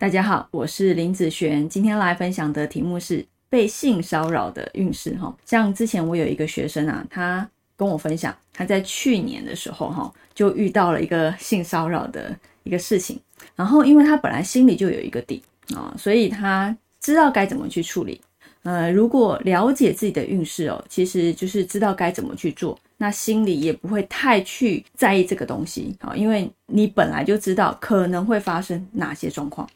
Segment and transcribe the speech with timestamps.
[0.00, 5.36] 大家好，我是林子璇，今天来分享的题目是被性骚扰的运势哈。
[5.44, 7.46] 像之前我有一个学生啊，他
[7.76, 12.32] 跟我分享，他在去年的时候哈，就遇到了一个性骚扰的
[12.62, 13.18] 一个事情，
[13.56, 15.42] 然后因为他本来心里就有一个底
[15.74, 18.20] 啊，所以他知道该怎么去处理。
[18.62, 29.68] 呃，如果了解自己的运势哦，其实就是知道该怎么去做，那心里也不会太去在意这个东西啊，因为你本来就知道可能会发生哪些状况。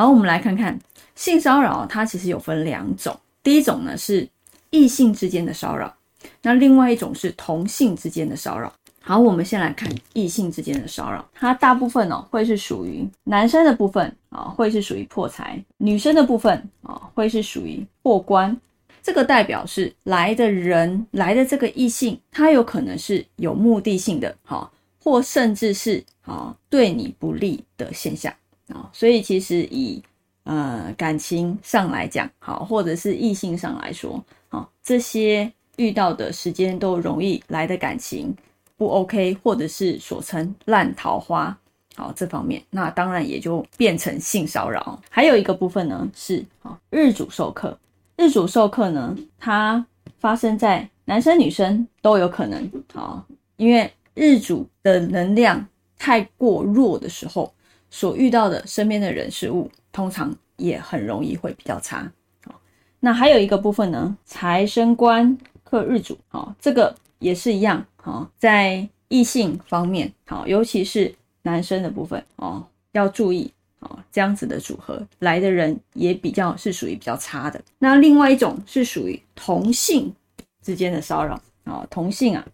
[0.00, 0.78] 好，我们来看看
[1.14, 3.14] 性骚扰，它其实有分两种。
[3.42, 4.26] 第一种呢是
[4.70, 5.94] 异性之间的骚扰，
[6.40, 8.72] 那另外一种是同性之间的骚扰。
[9.02, 18.56] 好，我们先来看异性之间的骚扰，它大部分哦会是属于男生的部分啊，会是属于破财；女生的部分啊，会是属于破关。
[19.02, 24.70] 这个代表是来的人来的这个异性，他有可能是有目的性的，哈，
[25.04, 28.32] 或甚至是啊对你不利的现象。
[28.70, 30.02] 啊，所以其实以
[30.44, 38.34] 呃感情上来讲，好，或者是异性上来说，好，这些遇到的时间都容易来的感情
[38.76, 41.56] 不 OK，或者是所称烂桃花，
[41.96, 45.00] 好，这方面，那当然也就变成性骚扰。
[45.10, 47.76] 还有一个部分呢是啊日主授课，
[48.16, 49.84] 日主授课呢，它
[50.18, 53.24] 发生在男生女生都有可能，好，
[53.56, 55.66] 因为日主的能量
[55.98, 57.52] 太过弱的时候。
[57.90, 62.10] 所遇到的身边的人事物，通常也很容易会比较差。
[62.44, 62.60] 好，
[63.00, 67.84] 那还有一个部分呢，财生官克日主，好，这个也是一样。
[67.96, 77.60] 好，在异性方面，好，尤其是男生的部分，哦，要注意，哦，这样子的组合来的人也比较是属于比较差的。
[77.78, 80.14] 那另外一种是属于同性
[80.62, 82.46] 之间的骚扰，啊，同性啊，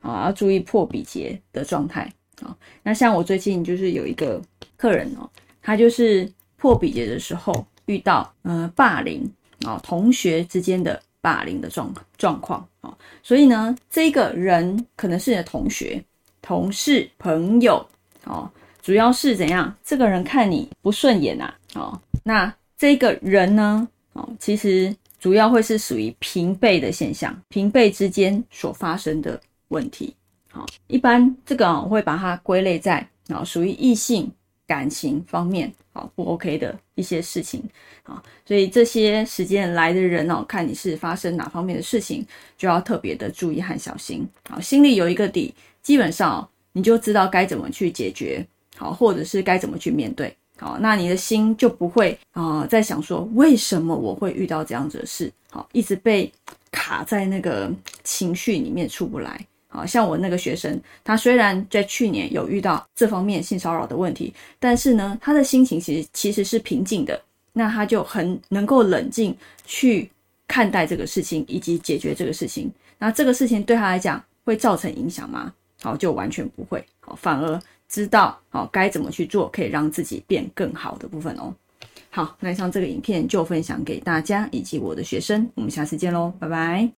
[0.00, 2.12] 啊，要注意破比劫的状态。
[2.82, 4.40] 那像我最近就是有一个
[4.76, 5.28] 客人哦，
[5.62, 9.30] 他就是破比劫的时候遇到呃霸凌
[9.64, 16.02] 啊，同学之间的霸凌的状状况啊，所以呢，这个人可能是你的同学、
[16.42, 17.84] 同事、朋友
[18.24, 18.50] 哦，
[18.82, 19.74] 主要是怎样？
[19.84, 30.14] 这个人看你不顺眼呐，哦，那这个人呢，哦，其实主要会是属于平辈的现象，平辈之间所发生的问题。
[30.54, 34.30] 好，一般这个啊我会把它归类在啊，属于异性
[34.68, 37.60] 感情方面，好不 OK 的一些事情，
[38.04, 42.24] 啊，所以这些时间来的人哦，看你是发生哪方面的事情，
[42.56, 56.32] 就要特别的注意和小心，好，心里有一个底，基本上你就知道该怎么去解决，好，或者是该怎么去面对，好，那你的心就不会啊，在想说为什么我会遇到这样子的事，好，一直被
[56.70, 57.68] 卡在那个
[58.04, 59.44] 情绪里面出不来。
[59.74, 67.20] 啊，像我那个学生，他虽然在去年有遇到这方面性骚扰的问题，但是呢，他的心情其实其实是平静的。
[67.56, 70.10] 那他就很能够冷静去
[70.48, 72.68] 看待这个事情以及解决这个事情。
[72.98, 75.52] 那这个事情对他来讲会造成影响吗？
[75.80, 76.84] 好，就完全不会。
[76.98, 81.54] 好，反而知道好该怎么去做，可以让自己变更好的部分哦。
[82.10, 86.90] 好，那以上这个影片就分享给大家以及我的学生，我们下次见喽，拜拜。